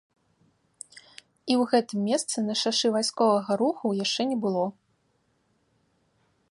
[1.51, 4.69] І ў гэтым месцы на шашы вайсковага руху яшчэ не было.